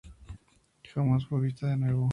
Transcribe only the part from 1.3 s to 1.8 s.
vista de